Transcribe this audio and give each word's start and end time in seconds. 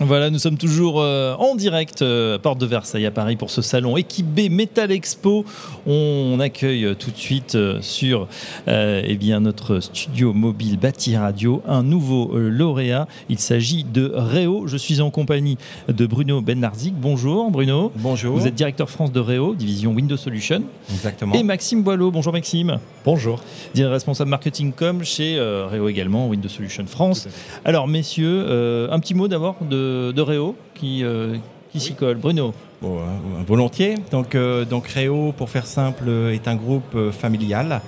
Voilà, 0.00 0.28
nous 0.28 0.38
sommes 0.38 0.58
toujours 0.58 1.00
euh, 1.00 1.34
en 1.36 1.54
direct 1.54 2.02
euh, 2.02 2.36
à 2.36 2.38
Porte 2.38 2.58
de 2.58 2.66
Versailles 2.66 3.06
à 3.06 3.10
Paris 3.10 3.36
pour 3.36 3.48
ce 3.48 3.62
salon 3.62 3.96
Équipe 3.96 4.26
B 4.26 4.50
Metal 4.50 4.92
Expo. 4.92 5.46
On 5.86 6.38
accueille 6.38 6.84
euh, 6.84 6.94
tout 6.94 7.10
de 7.10 7.16
suite 7.16 7.56
sur 7.80 8.28
eh 8.66 9.16
bien, 9.16 9.40
notre 9.40 9.80
studio 9.80 10.34
mobile 10.34 10.78
Bâti 10.78 11.16
Radio 11.16 11.62
un 11.66 11.82
nouveau 11.82 12.36
lauréat. 12.36 13.08
Il 13.30 13.38
s'agit 13.38 13.84
de 13.84 14.12
Réo. 14.14 14.66
Je 14.66 14.76
suis 14.76 15.00
en 15.00 15.10
compagnie 15.10 15.56
de 15.88 16.06
Bruno 16.06 16.42
Benarzik. 16.42 16.94
Bonjour 16.94 17.50
Bruno. 17.50 17.90
Bonjour. 17.96 18.36
Vous 18.36 18.46
êtes 18.46 18.54
directeur 18.54 18.90
France 18.90 19.12
de 19.12 19.20
Réo, 19.20 19.54
division 19.54 19.92
Windows 19.92 20.16
Solutions. 20.16 20.62
Exactement. 20.90 21.34
Et 21.34 21.42
Maxime 21.42 21.82
Boileau. 21.82 22.10
Bonjour 22.10 22.34
Maxime. 22.34 22.80
Bonjour. 23.04 23.40
Responsable 23.74 24.28
marketing 24.28 24.72
com 24.72 25.02
chez 25.04 25.38
Réo 25.70 25.88
également, 25.88 26.28
Windows 26.28 26.48
Solutions 26.48 26.86
France. 26.86 27.28
Alors 27.64 27.88
messieurs, 27.88 28.90
un 28.90 29.00
petit 29.00 29.14
mot 29.14 29.28
d'abord 29.28 29.56
de 29.68 29.85
de, 30.12 30.20
Réo 30.20 30.56
qui, 30.74 31.04
euh, 31.04 31.36
qui 31.70 31.80
s'y 31.80 31.94
colle. 31.94 32.16
Bruno 32.16 32.52
euh, 32.84 32.98
Volontiers. 33.46 33.96
Donc, 34.10 34.34
euh, 34.34 34.64
donc 34.64 34.86
Réo, 34.88 35.32
pour 35.32 35.50
faire 35.50 35.66
simple, 35.66 36.08
est 36.32 36.48
un 36.48 36.56
groupe 36.56 37.10
familial. 37.10 37.80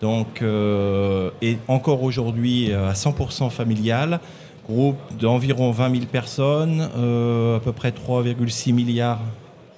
Donc, 0.00 0.42
et 0.42 1.58
encore 1.68 2.02
aujourd'hui 2.02 2.72
à 2.72 2.92
100% 2.92 3.50
familial. 3.50 4.18
Groupe 4.68 4.98
d'environ 5.18 5.70
20 5.70 5.90
000 5.92 6.06
personnes, 6.06 6.80
à 6.80 7.60
peu 7.60 7.72
près 7.72 7.90
3,6 7.90 8.72
milliards 8.72 9.20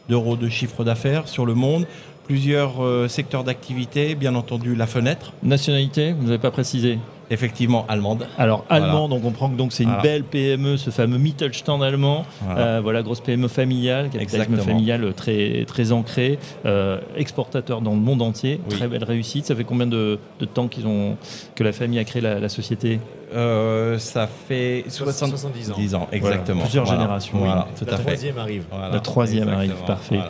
d'euros 0.09 0.37
de 0.37 0.48
chiffre 0.48 0.82
d'affaires 0.82 1.28
sur 1.28 1.45
le 1.45 1.54
monde, 1.54 1.87
plusieurs 2.26 2.74
secteurs 3.10 3.45
d'activité, 3.45 4.15
bien 4.15 4.34
entendu 4.34 4.74
la 4.74 4.87
fenêtre. 4.87 5.34
Nationalité, 5.43 6.12
vous 6.12 6.24
n'avez 6.24 6.38
pas 6.38 6.51
précisé 6.51 6.99
Effectivement, 7.30 7.87
allemande. 7.89 8.27
Alors, 8.39 8.65
allemand, 8.69 9.09
donc 9.09 9.21
on 9.25 9.30
comprend 9.30 9.49
que 9.49 9.73
c'est 9.73 9.85
une 9.85 9.97
belle 10.03 10.25
PME, 10.25 10.77
ce 10.77 10.91
fameux 10.91 11.19
Mittelstand 11.19 11.83
allemand. 11.83 12.25
Voilà, 12.43 12.99
euh, 13.01 13.03
grosse 13.03 13.21
PME 13.21 13.49
familiale, 13.49 14.11
capitalisme 14.11 14.57
familial 14.57 15.13
très, 15.15 15.65
très 15.67 15.93
ancré, 15.93 16.39
euh, 16.67 16.99
exportateur 17.17 17.80
dans 17.80 17.93
le 17.93 18.01
monde 18.01 18.23
entier, 18.23 18.61
très 18.69 18.89
belle 18.89 19.05
réussite. 19.05 19.47
Ça 19.47 19.55
fait 19.55 19.65
combien 19.65 19.87
de, 19.87 20.19
temps 20.52 20.69
qu'ils 20.69 20.87
ont, 20.87 21.17
que 21.55 21.65
la 21.65 21.73
famille 21.73 21.99
a 21.99 22.05
créé 22.05 22.23
la, 22.23 22.49
société? 22.49 23.01
Euh, 23.35 23.99
ça 23.99 24.29
fait 24.29 24.85
70 24.89 25.71
ans. 25.71 25.75
10 25.77 25.95
ans, 25.95 26.09
exactement. 26.13 26.63
Plusieurs 26.63 26.87
générations. 26.87 27.39
Voilà, 27.39 27.69
tout 27.79 27.87
la 27.87 27.99
troisième 27.99 28.39
arrive. 28.39 28.65
La 28.93 29.01
troisième 29.01 29.49
arrive, 29.49 29.75
parfait. 29.87 30.21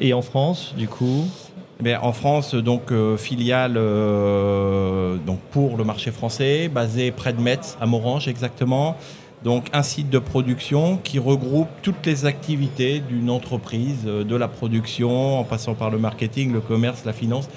et 0.00 0.12
en 0.12 0.22
France, 0.22 0.74
du 0.76 0.88
coup? 0.88 1.26
Eh 1.84 1.96
en 1.96 2.12
France, 2.12 2.54
donc 2.54 2.92
euh, 2.92 3.16
filiale 3.16 3.74
euh, 3.76 5.16
donc 5.26 5.40
pour 5.50 5.76
le 5.76 5.84
marché 5.84 6.10
français, 6.10 6.68
basée 6.68 7.10
près 7.10 7.32
de 7.32 7.40
Metz, 7.40 7.76
à 7.80 7.86
Morange 7.86 8.28
exactement. 8.28 8.96
Donc 9.42 9.66
un 9.72 9.82
site 9.82 10.08
de 10.08 10.18
production 10.18 10.96
qui 10.96 11.18
regroupe 11.18 11.68
toutes 11.82 12.06
les 12.06 12.24
activités 12.24 13.00
d'une 13.00 13.28
entreprise, 13.28 14.02
euh, 14.06 14.24
de 14.24 14.36
la 14.36 14.48
production, 14.48 15.40
en 15.40 15.44
passant 15.44 15.74
par 15.74 15.90
le 15.90 15.98
marketing, 15.98 16.52
le 16.52 16.60
commerce, 16.60 17.04
la 17.04 17.12
finance. 17.12 17.48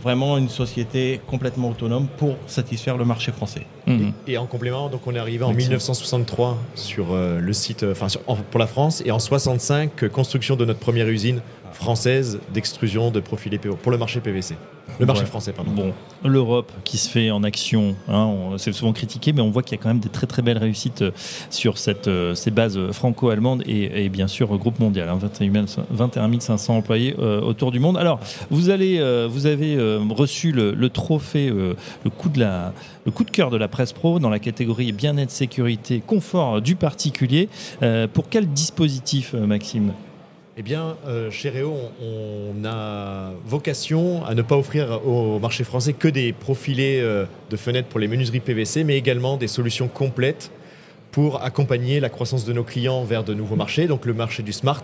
Vraiment 0.00 0.36
une 0.36 0.50
société 0.50 1.20
complètement 1.26 1.70
autonome 1.70 2.06
pour 2.18 2.36
satisfaire 2.46 2.98
le 2.98 3.06
marché 3.06 3.32
français. 3.32 3.66
Mhm. 3.86 4.12
Et, 4.26 4.36
en 4.36 4.44
complément, 4.44 4.90
donc 4.90 5.00
on 5.06 5.14
est 5.14 5.18
arrivé 5.18 5.42
en 5.42 5.54
1963 5.54 6.58
sur 6.74 7.14
le 7.14 7.52
site, 7.54 7.82
enfin 7.90 8.08
pour 8.50 8.60
la 8.60 8.66
France, 8.66 9.02
et 9.06 9.10
en 9.10 9.18
65 9.18 10.10
construction 10.10 10.54
de 10.54 10.66
notre 10.66 10.80
première 10.80 11.08
usine 11.08 11.40
française 11.76 12.40
d'extrusion 12.52 13.10
de 13.10 13.20
profilés 13.20 13.58
pour 13.58 13.92
le 13.92 13.98
marché 13.98 14.20
PVC. 14.20 14.56
Le 14.98 15.04
marché 15.04 15.26
français, 15.26 15.52
pardon. 15.52 15.72
Bon, 15.72 15.92
l'Europe 16.24 16.72
qui 16.84 16.96
se 16.96 17.10
fait 17.10 17.30
en 17.30 17.42
action, 17.42 17.94
hein, 18.08 18.30
c'est 18.56 18.72
souvent 18.72 18.92
critiqué, 18.92 19.32
mais 19.32 19.42
on 19.42 19.50
voit 19.50 19.62
qu'il 19.62 19.76
y 19.76 19.80
a 19.80 19.82
quand 19.82 19.88
même 19.88 19.98
des 19.98 20.08
très 20.08 20.26
très 20.26 20.42
belles 20.42 20.58
réussites 20.58 21.02
euh, 21.02 21.10
sur 21.50 21.76
cette, 21.76 22.08
euh, 22.08 22.34
ces 22.34 22.50
bases 22.50 22.78
franco-allemandes 22.92 23.62
et, 23.66 24.08
bien 24.08 24.26
sûr 24.26 24.56
groupe 24.56 24.78
mondial, 24.78 25.10
21, 25.10 25.66
21 25.90 26.40
500 26.40 26.76
employés 26.76 27.14
euh, 27.18 27.40
autour 27.40 27.72
du 27.72 27.80
monde. 27.80 27.98
Alors, 27.98 28.20
vous, 28.50 28.70
allez, 28.70 28.98
vous 29.28 29.46
avez 29.46 29.76
reçu 30.10 30.52
le, 30.52 30.88
trophée, 30.88 31.50
le, 31.50 32.10
coup 32.10 32.28
de 32.28 32.40
la, 32.40 32.72
le 33.04 33.10
coup 33.10 33.24
de 33.24 33.30
cœur 33.30 33.50
de 33.50 33.56
la 33.56 33.68
presse 33.68 33.92
pro 33.92 34.18
dans 34.18 34.30
la 34.30 34.38
catégorie 34.38 34.92
bien-être, 34.92 35.30
sécurité, 35.30 36.02
confort 36.06 36.62
du 36.62 36.76
particulier. 36.76 37.48
pour 38.12 38.28
quel 38.30 38.46
dispositif, 38.48 39.34
Maxime? 39.34 39.92
Eh 40.58 40.62
bien, 40.62 40.96
euh, 41.06 41.30
chez 41.30 41.50
Réo, 41.50 41.74
on, 42.00 42.64
a 42.64 43.32
vocation 43.44 44.24
à 44.24 44.34
ne 44.34 44.40
pas 44.40 44.56
offrir 44.56 45.06
au 45.06 45.38
marché 45.38 45.64
français 45.64 45.92
que 45.92 46.08
des 46.08 46.32
profilés 46.32 46.98
euh, 47.02 47.26
de 47.50 47.56
fenêtres 47.56 47.88
pour 47.88 48.00
les 48.00 48.08
menuiseries 48.08 48.40
PVC, 48.40 48.82
mais 48.82 48.96
également 48.96 49.36
des 49.36 49.48
solutions 49.48 49.86
complètes 49.86 50.50
pour 51.12 51.42
accompagner 51.42 52.00
la 52.00 52.08
croissance 52.08 52.46
de 52.46 52.54
nos 52.54 52.64
clients 52.64 53.04
vers 53.04 53.22
de 53.22 53.34
nouveaux 53.34 53.56
marchés, 53.56 53.86
donc 53.86 54.06
le 54.06 54.14
marché 54.14 54.42
du 54.42 54.52
smart, 54.52 54.82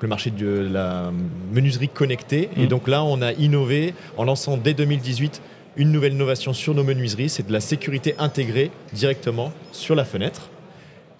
le 0.00 0.08
marché 0.08 0.30
de 0.30 0.68
la 0.72 1.12
menuiserie 1.52 1.88
connectée. 1.88 2.48
Et 2.56 2.64
mmh. 2.64 2.68
donc 2.68 2.86
là, 2.86 3.02
on 3.02 3.20
a 3.20 3.32
innové 3.32 3.94
en 4.16 4.24
lançant 4.24 4.56
dès 4.56 4.74
2018 4.74 5.42
une 5.76 5.90
nouvelle 5.90 6.12
innovation 6.12 6.52
sur 6.52 6.72
nos 6.72 6.84
menuiseries, 6.84 7.28
c'est 7.28 7.46
de 7.46 7.52
la 7.52 7.60
sécurité 7.60 8.14
intégrée 8.18 8.70
directement 8.92 9.52
sur 9.72 9.96
la 9.96 10.04
fenêtre. 10.04 10.50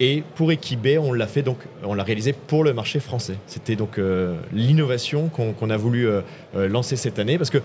Et 0.03 0.23
pour 0.33 0.51
Equibé, 0.51 0.97
on 0.97 1.13
l'a 1.13 1.27
fait 1.27 1.43
donc, 1.43 1.59
on 1.83 1.93
l'a 1.93 2.01
réalisé 2.01 2.33
pour 2.33 2.63
le 2.63 2.73
marché 2.73 2.99
français. 2.99 3.35
C'était 3.45 3.75
donc 3.75 3.99
euh, 3.99 4.35
l'innovation 4.51 5.29
qu'on 5.29 5.69
a 5.69 5.77
voulu 5.77 6.07
euh, 6.07 6.21
euh, 6.55 6.67
lancer 6.67 6.95
cette 6.95 7.19
année 7.19 7.37
parce 7.37 7.51
que 7.51 7.59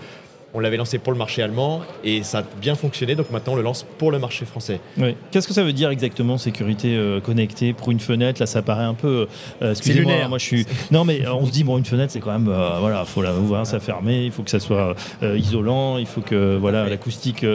on 0.53 0.59
l'avait 0.59 0.77
lancé 0.77 0.97
pour 0.97 1.11
le 1.11 1.17
marché 1.17 1.41
allemand 1.41 1.81
et 2.03 2.23
ça 2.23 2.39
a 2.39 2.43
bien 2.59 2.75
fonctionné. 2.75 3.15
Donc 3.15 3.31
maintenant, 3.31 3.53
on 3.53 3.55
le 3.57 3.61
lance 3.61 3.85
pour 3.97 4.11
le 4.11 4.19
marché 4.19 4.45
français. 4.45 4.79
Oui. 4.97 5.15
Qu'est-ce 5.31 5.47
que 5.47 5.53
ça 5.53 5.63
veut 5.63 5.73
dire 5.73 5.89
exactement 5.89 6.37
sécurité 6.37 6.97
connectée 7.23 7.73
pour 7.73 7.91
une 7.91 7.99
fenêtre? 7.99 8.39
Là, 8.39 8.45
ça 8.45 8.61
paraît 8.61 8.83
un 8.83 8.93
peu. 8.93 9.27
excusez-moi, 9.61 10.27
moi 10.27 10.37
je 10.37 10.45
suis. 10.45 10.65
Non, 10.91 11.03
mais 11.03 11.27
on 11.27 11.45
se 11.45 11.51
dit 11.51 11.63
bon, 11.63 11.77
une 11.77 11.85
fenêtre, 11.85 12.11
c'est 12.13 12.19
quand 12.19 12.31
même 12.31 12.45
voilà, 12.79 13.03
faut 13.05 13.21
la 13.21 13.33
ouvrir, 13.33 13.65
ça 13.65 13.79
fermer, 13.79 14.25
il 14.25 14.31
faut 14.31 14.43
que 14.43 14.49
ça 14.49 14.59
soit 14.59 14.95
isolant, 15.21 15.97
il 15.97 16.05
faut 16.05 16.21
que 16.21 16.55
voilà 16.55 16.87
l'acoustique 16.87 17.45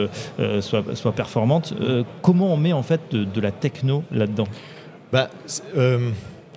soit, 0.61 0.83
soit 0.93 1.11
performante. 1.13 1.73
comment 2.21 2.53
on 2.53 2.57
met 2.57 2.73
en 2.73 2.83
fait 2.83 3.01
de 3.11 3.41
la 3.41 3.51
techno 3.51 4.03
là-dedans? 4.11 4.47
Bah, 5.13 5.29
euh, 5.77 6.09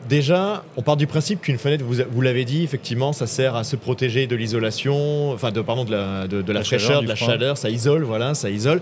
Déjà, 0.09 0.65
on 0.77 0.83
part 0.83 0.97
du 0.97 1.07
principe 1.07 1.41
qu'une 1.41 1.59
fenêtre, 1.59 1.85
vous, 1.85 1.97
vous 2.11 2.21
l'avez 2.21 2.45
dit, 2.45 2.63
effectivement, 2.63 3.13
ça 3.13 3.27
sert 3.27 3.57
à 3.57 3.65
se 3.65 3.75
protéger 3.75 4.27
de 4.27 4.37
l'isolation, 4.37 5.33
enfin, 5.33 5.51
de, 5.51 5.61
pardon, 5.61 5.85
de 5.85 5.91
la, 5.91 6.29
de, 6.29 6.53
la, 6.53 6.63
fraîcheur, 6.63 7.03
de 7.03 7.09
la 7.09 7.17
chaleur, 7.17 7.57
ça 7.57 7.71
isole, 7.71 8.05
voilà, 8.05 8.35
ça 8.35 8.51
isole. 8.51 8.81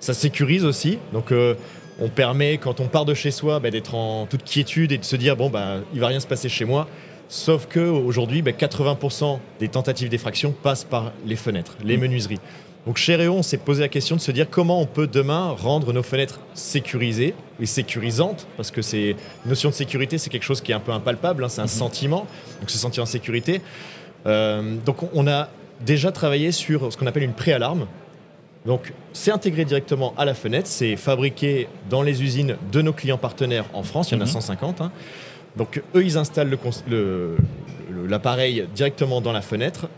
Ça 0.00 0.14
sécurise 0.14 0.64
aussi. 0.64 0.98
Donc, 1.12 1.32
euh, 1.32 1.54
on 2.00 2.08
permet, 2.08 2.58
quand 2.58 2.80
on 2.80 2.88
part 2.88 3.04
de 3.04 3.14
chez 3.14 3.30
soi, 3.30 3.60
bah, 3.60 3.70
d'être 3.70 3.94
en 3.94 4.26
toute 4.26 4.42
quiétude 4.42 4.92
et 4.92 4.98
de 4.98 5.04
se 5.04 5.16
dire, 5.16 5.36
bon, 5.36 5.48
bah, 5.48 5.76
il 5.94 6.00
va 6.00 6.08
rien 6.08 6.20
se 6.20 6.26
passer 6.26 6.48
chez 6.48 6.64
moi. 6.64 6.88
Sauf 7.28 7.66
qu'aujourd'hui, 7.72 8.42
bah, 8.42 8.52
80% 8.52 9.38
des 9.60 9.68
tentatives 9.68 10.08
d'effraction 10.08 10.52
passent 10.62 10.84
par 10.84 11.12
les 11.24 11.36
fenêtres, 11.36 11.76
les 11.84 11.96
menuiseries. 11.96 12.40
Donc 12.86 12.98
chez 12.98 13.16
Réo, 13.16 13.32
on 13.32 13.42
s'est 13.42 13.56
posé 13.56 13.80
la 13.80 13.88
question 13.88 14.16
de 14.16 14.20
se 14.20 14.30
dire 14.30 14.46
comment 14.50 14.80
on 14.80 14.84
peut 14.86 15.06
demain 15.06 15.50
rendre 15.58 15.92
nos 15.92 16.02
fenêtres 16.02 16.40
sécurisées 16.52 17.34
et 17.58 17.66
sécurisantes, 17.66 18.46
parce 18.58 18.70
que 18.70 18.82
c'est 18.82 19.16
notion 19.46 19.70
de 19.70 19.74
sécurité, 19.74 20.18
c'est 20.18 20.28
quelque 20.28 20.44
chose 20.44 20.60
qui 20.60 20.72
est 20.72 20.74
un 20.74 20.80
peu 20.80 20.92
impalpable, 20.92 21.44
hein, 21.44 21.48
c'est 21.48 21.62
un 21.62 21.64
mhm. 21.64 21.68
sentiment, 21.68 22.26
donc 22.60 22.68
se 22.68 22.76
sentir 22.76 23.02
en 23.02 23.06
sécurité. 23.06 23.62
Euh, 24.26 24.76
donc 24.84 24.98
on 25.14 25.26
a 25.26 25.48
déjà 25.80 26.12
travaillé 26.12 26.52
sur 26.52 26.92
ce 26.92 26.98
qu'on 26.98 27.06
appelle 27.06 27.22
une 27.22 27.32
préalarme. 27.32 27.86
Donc 28.66 28.92
c'est 29.14 29.30
intégré 29.30 29.64
directement 29.64 30.12
à 30.18 30.26
la 30.26 30.34
fenêtre, 30.34 30.66
c'est 30.66 30.96
fabriqué 30.96 31.68
dans 31.88 32.02
les 32.02 32.22
usines 32.22 32.56
de 32.70 32.82
nos 32.82 32.92
clients 32.92 33.18
partenaires 33.18 33.64
en 33.72 33.82
France, 33.82 34.10
il 34.10 34.18
y 34.18 34.18
en 34.18 34.22
a 34.22 34.26
150. 34.26 34.80
Mhm. 34.80 34.86
Hein. 34.86 34.92
Donc 35.56 35.82
eux, 35.94 36.04
ils 36.04 36.18
installent 36.18 36.54
l'appareil 38.08 38.66
directement 38.74 39.22
dans 39.22 39.32
la 39.32 39.40
fenêtre. 39.40 39.88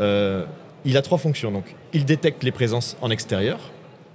Euh, 0.00 0.44
il 0.84 0.96
a 0.96 1.02
trois 1.02 1.18
fonctions. 1.18 1.50
Donc, 1.50 1.64
il 1.92 2.04
détecte 2.04 2.42
les 2.42 2.52
présences 2.52 2.96
en 3.00 3.10
extérieur. 3.10 3.58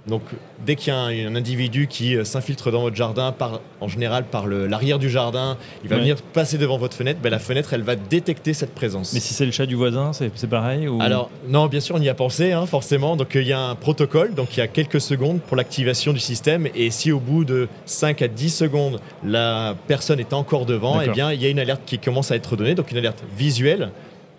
Donc, 0.06 0.22
dès 0.64 0.76
qu'il 0.76 0.92
y 0.92 0.96
a 0.96 0.98
un, 0.98 1.36
individu 1.36 1.86
qui 1.86 2.16
euh, 2.16 2.24
s'infiltre 2.24 2.72
dans 2.72 2.80
votre 2.80 2.96
jardin, 2.96 3.32
par, 3.32 3.60
en 3.82 3.88
général 3.88 4.24
par 4.24 4.46
l'arrière 4.46 4.98
du 4.98 5.10
jardin, 5.10 5.58
il 5.84 5.90
va 5.90 5.98
venir 5.98 6.16
passer 6.16 6.56
devant 6.56 6.78
votre 6.78 6.96
fenêtre, 6.96 7.20
ben, 7.22 7.28
la 7.28 7.38
fenêtre, 7.38 7.74
elle 7.74 7.82
va 7.82 7.96
détecter 7.96 8.54
cette 8.54 8.74
présence. 8.74 9.12
Mais 9.12 9.20
si 9.20 9.34
c'est 9.34 9.44
le 9.44 9.52
chat 9.52 9.66
du 9.66 9.74
voisin, 9.74 10.12
c'est 10.12 10.46
pareil 10.48 10.88
Alors, 11.00 11.30
non, 11.48 11.66
bien 11.66 11.80
sûr, 11.80 11.96
on 11.96 12.00
y 12.00 12.08
a 12.08 12.14
pensé, 12.14 12.52
hein, 12.52 12.64
forcément. 12.64 13.14
Donc, 13.16 13.34
il 13.34 13.46
y 13.46 13.52
a 13.52 13.60
un 13.60 13.74
protocole, 13.74 14.34
donc 14.34 14.56
il 14.56 14.60
y 14.60 14.62
a 14.62 14.68
quelques 14.68 15.02
secondes 15.02 15.40
pour 15.40 15.56
l'activation 15.56 16.14
du 16.14 16.20
système. 16.20 16.66
Et 16.74 16.90
si 16.90 17.12
au 17.12 17.20
bout 17.20 17.44
de 17.44 17.68
5 17.84 18.22
à 18.22 18.28
10 18.28 18.50
secondes, 18.50 19.00
la 19.22 19.76
personne 19.86 20.18
est 20.18 20.32
encore 20.32 20.64
devant, 20.64 21.02
eh 21.02 21.08
bien, 21.08 21.30
il 21.30 21.42
y 21.42 21.46
a 21.46 21.50
une 21.50 21.60
alerte 21.60 21.82
qui 21.84 21.98
commence 21.98 22.30
à 22.30 22.36
être 22.36 22.56
donnée. 22.56 22.74
Donc, 22.74 22.90
une 22.90 22.98
alerte 22.98 23.22
visuelle, 23.36 23.90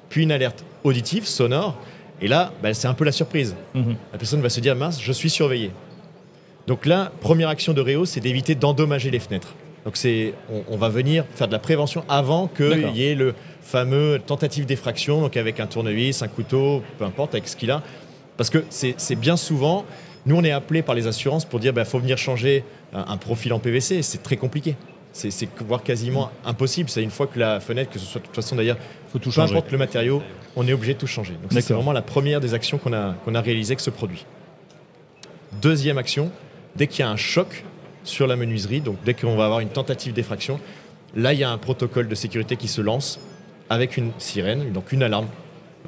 puis 0.10 0.24
une 0.24 0.32
alerte 0.32 0.66
auditive, 0.84 1.28
sonore. 1.28 1.78
Et 2.22 2.28
là, 2.28 2.52
bah, 2.62 2.74
c'est 2.74 2.88
un 2.88 2.94
peu 2.94 3.04
la 3.04 3.12
surprise. 3.12 3.56
Mhm. 3.74 3.96
La 4.12 4.18
personne 4.18 4.42
va 4.42 4.50
se 4.50 4.60
dire, 4.60 4.76
mince, 4.76 5.02
je 5.02 5.12
suis 5.12 5.30
surveillé. 5.30 5.72
Donc 6.68 6.86
là, 6.86 7.12
première 7.22 7.50
action 7.50 7.74
de 7.74 7.82
Réo, 7.82 8.06
c'est 8.06 8.20
d'éviter 8.20 8.56
d'endommager 8.56 9.10
les 9.10 9.20
fenêtres. 9.20 9.56
Donc 9.84 9.98
c'est, 9.98 10.36
on, 10.70 10.78
va 10.78 10.90
venir 10.90 11.26
faire 11.34 11.48
de 11.48 11.54
la 11.54 11.60
prévention 11.60 12.04
avant 12.08 12.48
qu'il 12.48 12.92
y 12.94 13.08
ait 13.08 13.16
le 13.16 13.34
fameux 13.62 14.20
tentative 14.24 14.68
d'effraction, 14.68 15.22
donc 15.22 15.38
avec 15.38 15.60
un 15.60 15.66
tournevis, 15.66 16.22
un 16.22 16.28
couteau, 16.28 16.84
peu 17.00 17.06
importe, 17.06 17.34
avec 17.34 17.48
ce 17.48 17.56
qu'il 17.56 17.72
a. 17.72 17.82
Parce 18.38 18.52
que 18.52 18.64
c'est 18.70 19.16
bien 19.16 19.38
souvent, 19.38 19.86
nous 20.28 20.36
on 20.36 20.44
est 20.44 20.52
appelé 20.52 20.84
par 20.84 20.94
les 20.94 21.08
assurances 21.08 21.46
pour 21.46 21.60
dire 21.60 21.72
qu'il 21.72 21.78
bah, 21.78 21.86
faut 21.86 21.98
venir 21.98 22.20
changer 22.20 22.64
un, 22.94 23.18
profil 23.18 23.54
en 23.54 23.60
PVC, 23.60 24.04
c'est 24.04 24.22
très 24.22 24.38
compliqué. 24.38 24.76
C'est 25.14 25.50
voire 25.66 25.84
quasiment 25.84 26.32
impossible. 26.46 26.90
C'est 26.90 27.04
une 27.04 27.12
fois 27.12 27.28
que 27.28 27.38
la 27.38 27.60
fenêtre, 27.60 27.92
que 27.92 28.00
ce 28.00 28.06
soit 28.06 28.22
de 28.22 28.26
toute 28.26 28.36
façon 28.36 28.56
d'ailleurs, 28.56 28.78
peu 29.12 29.42
importe 29.42 29.72
le 29.72 29.78
matériau, 29.78 30.22
on 30.56 30.68
est 30.68 30.74
obligé 30.74 30.94
de 30.94 31.00
tout 31.00 31.08
changer. 31.08 31.34
Donc 31.34 31.52
c'est 31.52 31.74
vraiment 31.74 31.92
la 31.92 32.02
première 32.02 32.40
des 32.40 32.54
actions 32.54 32.78
qu'on 32.78 32.94
a, 32.94 33.14
qu'on 33.26 33.36
a 33.36 33.42
réalisées 33.42 33.74
avec 33.74 33.82
ce 33.82 33.90
produit. 33.90 34.26
Deuxième 35.62 35.98
action, 35.98 36.32
dès 36.76 36.88
qu'il 36.88 37.02
y 37.02 37.04
a 37.04 37.10
un 37.10 37.18
choc 37.18 37.66
sur 38.04 38.26
la 38.26 38.36
menuiserie, 38.36 38.82
donc 38.82 38.98
dès 39.04 39.14
qu'on 39.14 39.36
va 39.36 39.46
avoir 39.46 39.60
une 39.60 39.70
tentative 39.70 40.14
d'effraction, 40.14 40.60
là 41.16 41.34
il 41.34 41.40
y 41.40 41.44
a 41.44 41.52
un 41.52 41.58
protocole 41.58 42.08
de 42.08 42.16
sécurité 42.16 42.56
qui 42.56 42.68
se 42.68 42.82
lance 42.82 43.20
avec 43.70 43.98
une 43.98 44.12
sirène, 44.18 44.72
donc 44.72 44.92
une 44.92 45.04
alarme, 45.04 45.28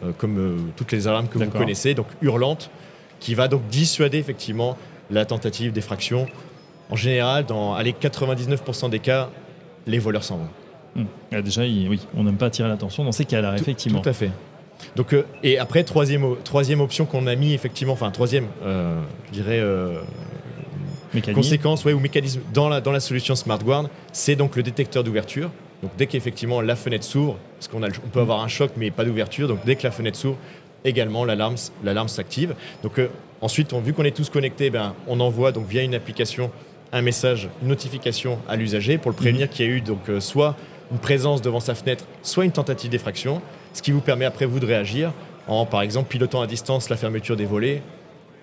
euh, 0.03 0.11
comme 0.17 0.37
euh, 0.37 0.57
toutes 0.75 0.91
les 0.91 1.07
alarmes 1.07 1.27
que 1.27 1.37
vous 1.37 1.49
connaissez, 1.49 1.93
donc 1.93 2.07
hurlante, 2.21 2.69
qui 3.19 3.35
va 3.35 3.47
donc 3.47 3.67
dissuader 3.67 4.17
effectivement 4.17 4.77
la 5.09 5.25
tentative 5.25 5.71
d'effraction. 5.71 6.27
En 6.93 6.95
général, 6.95 7.47
dans 7.47 7.73
allez, 7.73 7.91
99% 7.91 8.91
des 8.91 8.99
cas, 8.99 9.31
les 9.87 9.97
voleurs 9.97 10.23
s'en 10.23 10.37
vont. 10.37 10.47
Hmm. 10.95 11.05
Ah, 11.31 11.41
déjà, 11.41 11.63
oui, 11.63 11.99
on 12.15 12.23
n'aime 12.23 12.37
pas 12.37 12.45
attirer 12.45 12.69
l'attention 12.69 13.03
dans 13.03 13.11
ces 13.11 13.25
cas-là, 13.25 13.55
effectivement. 13.55 14.01
Tout 14.01 14.09
à 14.09 14.13
fait. 14.13 14.29
Donc, 14.95 15.11
euh, 15.13 15.23
et 15.41 15.57
après, 15.57 15.83
troisième, 15.83 16.23
troisième 16.43 16.81
option 16.81 17.07
qu'on 17.07 17.25
a 17.25 17.33
mis, 17.33 17.53
effectivement, 17.53 17.93
enfin, 17.93 18.11
troisième, 18.11 18.45
euh, 18.63 19.01
je 19.25 19.31
dirais, 19.31 19.59
euh, 19.59 20.01
conséquence 21.33 21.83
ouais, 21.83 21.93
ou 21.93 21.99
mécanisme 21.99 22.41
dans 22.53 22.69
la, 22.69 22.79
dans 22.79 22.91
la 22.91 22.99
solution 22.99 23.33
SmartGuard, 23.33 23.89
c'est 24.11 24.35
donc 24.35 24.55
le 24.55 24.61
détecteur 24.61 25.03
d'ouverture. 25.03 25.49
Donc, 25.81 25.93
dès 25.97 26.05
qu'effectivement 26.05 26.61
la 26.61 26.75
fenêtre 26.75 27.05
s'ouvre, 27.05 27.37
parce 27.55 27.69
qu'on 27.69 27.81
on 27.81 28.09
peut 28.09 28.21
avoir 28.21 28.41
un 28.41 28.47
choc, 28.47 28.73
mais 28.77 28.91
pas 28.91 29.03
d'ouverture, 29.03 29.47
donc 29.47 29.65
dès 29.65 29.75
que 29.77 29.83
la 29.83 29.91
fenêtre 29.91 30.19
s'ouvre, 30.19 30.37
également 30.85 31.25
l'alarme, 31.25 31.55
l'alarme 31.83 32.07
s'active. 32.07 32.53
Donc, 32.83 33.01
ensuite, 33.41 33.73
on, 33.73 33.79
vu 33.79 33.93
qu'on 33.93 34.03
est 34.03 34.15
tous 34.15 34.29
connectés, 34.29 34.69
ben, 34.69 34.93
on 35.07 35.19
envoie 35.19 35.51
donc 35.51 35.65
via 35.65 35.81
une 35.81 35.95
application 35.95 36.51
un 36.93 37.01
message, 37.01 37.49
une 37.61 37.67
notification 37.67 38.39
à 38.47 38.55
l'usager 38.55 38.97
pour 38.97 39.11
le 39.11 39.17
prévenir 39.17 39.47
mhm. 39.47 39.53
qu'il 39.53 39.65
y 39.65 39.69
a 39.69 39.71
eu 39.71 39.81
donc 39.81 39.99
soit 40.19 40.55
une 40.91 40.99
présence 40.99 41.41
devant 41.41 41.59
sa 41.59 41.75
fenêtre, 41.75 42.05
soit 42.21 42.45
une 42.45 42.51
tentative 42.51 42.89
d'effraction 42.89 43.41
ce 43.73 43.81
qui 43.81 43.91
vous 43.91 44.01
permet 44.01 44.25
après 44.25 44.45
vous 44.45 44.59
de 44.59 44.65
réagir 44.65 45.11
en, 45.47 45.65
par 45.65 45.81
exemple, 45.81 46.07
pilotant 46.09 46.41
à 46.41 46.47
distance 46.47 46.89
la 46.89 46.95
fermeture 46.95 47.35
des 47.35 47.45
volets, 47.45 47.81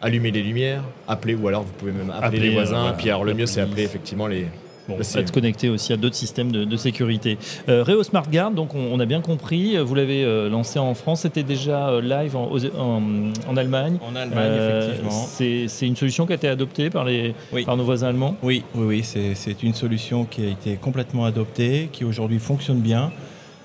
allumer 0.02 0.30
les 0.30 0.42
lumières, 0.42 0.82
appeler 1.08 1.34
ou 1.34 1.48
alors 1.48 1.62
vous 1.62 1.72
pouvez 1.72 1.92
même 1.92 2.10
appeler, 2.10 2.40
les 2.40 2.50
voisins. 2.50 2.88
Euh, 2.88 2.92
puis 2.92 3.08
alors 3.08 3.24
le 3.24 3.32
mieux 3.32 3.46
c'est 3.46 3.60
appeler 3.60 3.84
effectivement 3.84 4.26
les, 4.26 4.46
Bon, 4.90 5.20
être 5.20 5.32
connecté 5.32 5.68
aussi 5.68 5.92
à 5.92 5.96
d'autres 5.96 6.16
systèmes 6.16 6.50
de, 6.50 6.76
sécurité. 6.76 7.38
Euh, 7.68 7.84
Reo 7.84 8.02
Smart 8.02 8.28
Guard, 8.30 8.52
donc 8.52 8.74
on, 8.74 8.98
a 9.00 9.06
bien 9.06 9.20
compris, 9.20 9.76
vous 9.76 9.94
l'avez 9.94 10.24
euh, 10.24 10.48
lancé 10.48 10.78
en 10.78 10.94
France, 10.94 11.22
c'était 11.22 11.42
déjà 11.42 11.90
euh, 11.90 12.00
live 12.00 12.36
en, 12.36 12.48
en, 12.48 13.56
Allemagne. 13.56 13.98
En 14.08 14.16
Allemagne, 14.16 14.52
effectivement. 14.52 15.26
C'est 15.68 15.86
une 15.86 15.96
solution 15.96 16.26
qui 16.26 16.32
a 16.32 16.36
été 16.36 16.48
adoptée 16.48 16.90
par, 16.90 17.04
les, 17.04 17.34
par 17.64 17.76
nos 17.76 17.84
voisins 17.84 18.08
allemands? 18.08 18.36
Oui, 18.42 18.64
oui, 18.74 19.02
oui 19.04 19.34
c'est 19.34 19.62
une 19.62 19.74
solution 19.74 20.24
qui 20.24 20.44
a 20.44 20.48
été 20.48 20.76
complètement 20.76 21.24
adoptée, 21.24 21.88
qui 21.92 22.04
aujourd'hui 22.04 22.38
fonctionne 22.38 22.80
bien. 22.80 23.12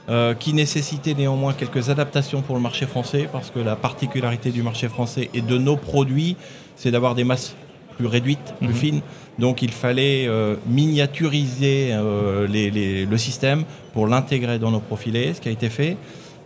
Euh, 0.07 0.36
qui 0.36 0.54
nécessitait 0.54 1.16
néanmoins 1.16 1.54
quelques 1.54 1.89
adaptations 1.89 2.44
pour 2.44 2.56
le 2.56 2.62
marché 2.62 2.86
français, 2.86 3.28
parce 3.31 3.50
que 3.50 3.57
la 3.57 3.75
particularité 3.75 4.51
du 4.51 4.62
marché 4.62 4.88
français 4.88 5.31
et 5.33 5.42
de 5.42 5.57
nos 5.57 5.78
produits, 5.78 6.38
c'est 6.75 6.92
d'avoir 6.92 7.16
des 7.16 7.24
masses 7.24 7.56
plus 7.97 8.07
réduites, 8.07 8.53
plus 8.59 8.69
mhm. 8.69 8.74
fines. 8.74 9.01
Donc 9.39 9.62
il 9.62 9.71
fallait 9.71 10.27
euh, 10.27 10.56
miniaturiser 10.68 11.89
euh, 11.92 12.47
le 12.47 13.18
système 13.18 13.63
pour 13.94 14.07
l'intégrer 14.07 14.59
dans 14.59 14.71
nos 14.71 14.80
profilés, 14.80 15.33
ce 15.33 15.42
qui 15.42 15.50
a 15.50 15.51
été 15.51 15.69
fait. 15.69 15.97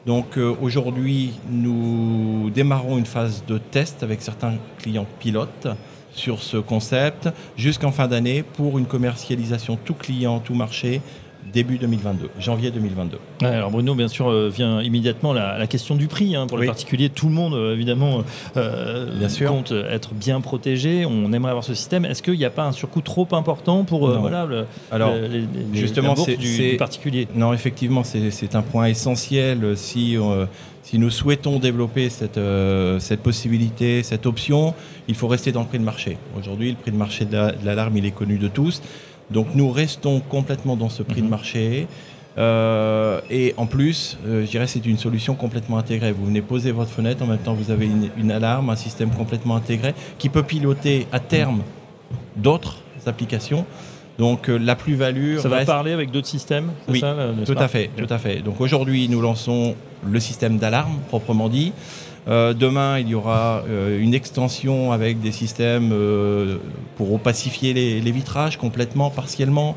Donc 0.05 0.39
aujourd'hui, 0.61 1.33
nous 1.51 2.49
démarrons 2.49 2.97
une 2.97 3.05
phase 3.05 3.43
de 3.47 3.57
test 3.57 4.01
avec 4.01 4.21
certains 4.21 4.53
clients 4.79 5.05
pilotes 5.19 5.67
sur 6.13 6.41
ce 6.41 6.57
concept 6.57 7.29
jusqu'en 7.57 7.91
fin 7.91 8.07
d'année 8.07 8.41
pour 8.41 8.79
une 8.79 8.85
commercialisation 8.85 9.77
tout 9.83 9.93
client, 9.93 10.39
tout 10.39 10.55
marché 10.55 11.01
début 11.53 11.77
2022, 11.77 12.29
janvier 12.39 12.71
2022. 12.71 13.17
alors 13.41 13.71
Bruno, 13.71 13.95
bien 13.95 14.07
sûr, 14.07 14.29
euh, 14.29 14.49
vient 14.49 14.81
immédiatement 14.81 15.33
la, 15.33 15.67
question 15.67 15.95
du 15.95 16.07
prix. 16.07 16.35
Hein, 16.35 16.47
pour 16.47 16.57
le 16.57 16.65
particulier, 16.65 17.09
tout 17.09 17.27
le 17.27 17.33
monde, 17.33 17.53
euh, 17.53 17.73
évidemment, 17.73 18.23
euh, 18.57 19.17
bien 19.17 19.29
sûr. 19.29 19.49
compte 19.49 19.71
être 19.71 20.13
bien 20.13 20.41
protégé. 20.41 21.05
On 21.05 21.31
aimerait 21.33 21.51
avoir 21.51 21.63
ce 21.63 21.73
système. 21.73 22.05
Est-ce 22.05 22.23
qu'il 22.23 22.37
n'y 22.37 22.45
a 22.45 22.49
pas 22.49 22.65
un 22.65 22.71
surcoût 22.71 23.01
trop 23.01 23.27
important 23.31 23.83
pour 23.83 24.09
voilà, 24.09 24.45
le, 24.45 24.65
alors, 24.91 25.13
justement, 25.73 26.15
c'est 26.15 26.37
du, 26.37 26.75
particulier? 26.77 27.27
Non, 27.35 27.53
effectivement, 27.53 28.03
c'est 28.03 28.55
un 28.55 28.61
point 28.61 28.85
essentiel 28.85 29.75
si... 29.75 30.17
si 30.83 30.97
nous 30.97 31.11
souhaitons 31.11 31.59
développer 31.59 32.09
cette, 32.09 32.39
cette 32.99 33.21
possibilité, 33.21 34.01
cette 34.01 34.25
option, 34.25 34.73
il 35.07 35.15
faut 35.15 35.27
rester 35.27 35.51
dans 35.51 35.61
le 35.61 35.67
prix 35.67 35.77
de 35.77 35.83
marché. 35.83 36.17
Aujourd'hui, 36.37 36.71
le 36.71 36.77
prix 36.77 36.91
de 36.91 36.97
marché 36.97 37.25
de 37.25 37.37
l'alarme, 37.63 37.95
il 37.97 38.05
est 38.05 38.11
connu 38.11 38.37
de 38.37 38.47
tous. 38.47 38.81
Donc 39.31 39.47
nous 39.55 39.69
restons 39.69 40.19
complètement 40.19 40.75
dans 40.75 40.89
ce 40.89 41.03
prix 41.03 41.21
de 41.21 41.25
mhm. 41.25 41.29
marché. 41.29 41.87
Euh, 42.37 43.19
et 43.29 43.53
en 43.57 43.65
plus, 43.65 44.17
euh, 44.25 44.45
je 44.45 44.49
dirais 44.49 44.67
c'est 44.67 44.85
une 44.85 44.97
solution 44.97 45.35
complètement 45.35 45.77
intégrée. 45.77 46.11
Vous 46.11 46.25
venez 46.25 46.41
poser 46.41 46.71
votre 46.71 46.91
fenêtre, 46.91 47.23
en 47.23 47.27
même 47.27 47.39
temps 47.39 47.53
vous 47.53 47.71
avez 47.71 47.89
une, 48.17 48.31
alarme, 48.31 48.69
un 48.69 48.75
système 48.75 49.09
complètement 49.09 49.55
intégré 49.55 49.93
qui 50.17 50.29
peut 50.29 50.43
piloter 50.43 51.07
à 51.11 51.19
terme 51.19 51.63
d'autres 52.35 52.77
applications. 53.05 53.65
Donc 54.19 54.49
euh, 54.49 54.57
la 54.57 54.75
plus-value. 54.75 55.37
Ça 55.37 55.49
va 55.49 55.65
parler 55.65 55.93
avec 55.93 56.11
d'autres 56.11 56.27
systèmes 56.27 56.71
Oui, 56.87 57.01
tout 57.45 57.55
à 57.57 57.67
fait, 57.67 57.89
tout 57.97 58.13
à 58.13 58.19
fait. 58.19 58.41
Donc 58.41 58.61
aujourd'hui, 58.61 59.09
nous 59.09 59.21
lançons 59.21 59.75
le 60.07 60.19
système 60.19 60.57
d'alarme 60.57 60.99
proprement 61.07 61.49
dit. 61.49 61.73
Euh, 62.27 62.53
demain, 62.53 62.99
il 62.99 63.07
y 63.09 63.15
aura 63.15 63.63
euh, 63.67 63.99
une 63.99 64.13
extension 64.13 64.91
avec 64.91 65.19
des 65.19 65.31
systèmes 65.31 65.91
euh, 65.93 66.57
pour 66.95 67.13
opacifier 67.13 67.73
les, 67.73 68.11
vitrages 68.11 68.57
complètement, 68.57 69.09
partiellement, 69.09 69.75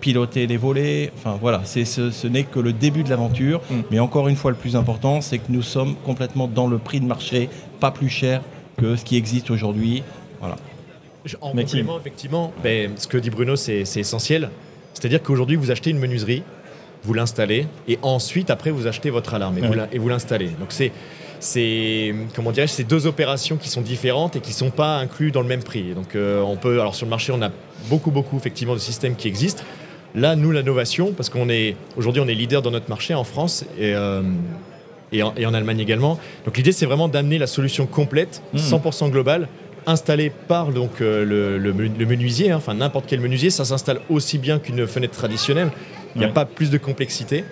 piloter 0.00 0.46
les 0.46 0.56
volets. 0.56 1.12
Enfin 1.16 1.36
voilà, 1.40 1.62
ce, 1.64 2.26
n'est 2.26 2.44
que 2.44 2.60
le 2.60 2.72
début 2.72 3.02
de 3.02 3.10
l'aventure. 3.10 3.60
Mm. 3.70 3.74
Mais 3.90 3.98
encore 3.98 4.28
une 4.28 4.36
fois, 4.36 4.50
le 4.50 4.56
plus 4.56 4.76
important, 4.76 5.20
c'est 5.20 5.38
que 5.38 5.50
nous 5.50 5.62
sommes 5.62 5.94
complètement 6.06 6.46
dans 6.46 6.66
le 6.66 6.78
prix 6.78 7.00
de 7.00 7.06
marché, 7.06 7.50
pas 7.80 7.90
plus 7.90 8.08
cher 8.08 8.40
que 8.76 8.96
ce 8.96 9.04
qui 9.04 9.16
existe 9.16 9.50
aujourd'hui. 9.50 10.02
Voilà. 10.40 10.56
En 11.40 11.52
complément, 11.52 11.98
effectivement, 11.98 12.52
ben, 12.62 12.92
ce 12.96 13.06
que 13.06 13.18
dit 13.18 13.30
Bruno, 13.30 13.56
c'est 13.56 13.82
essentiel. 13.82 14.50
C'est-à-dire 14.94 15.22
qu'aujourd'hui, 15.22 15.56
vous 15.56 15.70
achetez 15.70 15.90
une 15.90 15.98
menuiserie, 15.98 16.42
vous 17.04 17.14
l'installez, 17.14 17.66
et 17.86 17.98
ensuite, 18.02 18.50
après, 18.50 18.70
vous 18.70 18.86
achetez 18.86 19.10
votre 19.10 19.34
alarme 19.34 19.58
et 19.92 19.98
vous 19.98 20.08
l'installez. 20.08 20.48
Donc 20.48 20.68
c'est 20.70 20.92
c'est 21.40 22.14
comment 22.34 22.50
dirais 22.50 22.66
ces 22.66 22.84
deux 22.84 23.06
opérations 23.06 23.56
qui 23.56 23.68
sont 23.68 23.80
différentes 23.80 24.36
et 24.36 24.40
qui 24.40 24.50
ne 24.50 24.56
sont 24.56 24.70
pas 24.70 24.96
inclus 24.98 25.30
dans 25.30 25.42
le 25.42 25.48
même 25.48 25.62
prix. 25.62 25.94
Donc 25.94 26.14
euh, 26.14 26.40
on 26.40 26.56
peut, 26.56 26.80
alors 26.80 26.94
sur 26.94 27.06
le 27.06 27.10
marché, 27.10 27.32
on 27.32 27.42
a 27.42 27.50
beaucoup 27.88 28.10
beaucoup 28.10 28.36
effectivement 28.36 28.74
de 28.74 28.80
systèmes 28.80 29.14
qui 29.14 29.28
existent. 29.28 29.62
Là, 30.14 30.36
nous, 30.36 30.50
l'innovation, 30.50 31.12
parce 31.12 31.28
qu'on 31.28 31.48
est 31.48 31.76
aujourd'hui, 31.96 32.22
on 32.22 32.28
est 32.28 32.34
leader 32.34 32.62
dans 32.62 32.70
notre 32.70 32.88
marché 32.88 33.14
en 33.14 33.24
France 33.24 33.64
et, 33.78 33.94
euh, 33.94 34.22
et, 35.12 35.22
en, 35.22 35.54
Allemagne 35.54 35.80
également. 35.80 36.18
Donc 36.44 36.56
l'idée, 36.56 36.72
c'est 36.72 36.86
vraiment 36.86 37.08
d'amener 37.08 37.38
la 37.38 37.46
solution 37.46 37.86
complète, 37.86 38.42
100% 38.56 39.06
hmm. 39.06 39.10
globale, 39.10 39.48
installée 39.88 40.30
par 40.30 40.68
donc 40.68 41.00
euh, 41.00 41.24
le, 41.24 41.72
menuisier, 41.72 42.50
hein, 42.50 42.56
enfin 42.56 42.74
n'importe 42.74 43.06
quel 43.08 43.20
menuisier. 43.20 43.50
Ça 43.50 43.64
s'installe 43.64 44.00
aussi 44.08 44.38
bien 44.38 44.58
qu'une 44.58 44.86
fenêtre 44.86 45.14
traditionnelle. 45.14 45.70
Il 46.14 46.20
n'y 46.20 46.24
a 46.24 46.30
pas 46.30 46.44
plus 46.44 46.70
de 46.70 46.78
complexité. 46.78 47.44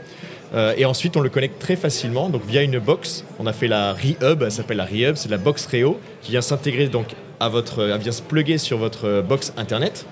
Euh, 0.54 0.74
et 0.76 0.84
ensuite, 0.84 1.16
on 1.16 1.20
le 1.20 1.28
connecte 1.28 1.58
très 1.58 1.76
facilement, 1.76 2.28
donc 2.28 2.42
via 2.46 2.62
une 2.62 2.78
box. 2.78 3.24
On 3.38 3.46
a 3.46 3.52
fait 3.52 3.68
la 3.68 3.92
ReHub, 3.92 4.42
elle 4.42 4.52
s'appelle 4.52 4.76
la 4.76 4.84
ReHub, 4.84 5.16
c'est 5.16 5.30
la 5.30 5.38
box 5.38 5.66
Reo 5.66 5.98
qui 6.22 6.32
vient 6.32 6.40
s'intégrer 6.40 6.86
donc 6.86 7.14
à 7.40 7.48
votre, 7.48 7.90
elle 7.90 8.00
vient 8.00 8.12
se 8.12 8.22
plugger 8.22 8.58
sur 8.58 8.78
votre 8.78 9.22
box 9.22 9.52
internet. 9.56 10.06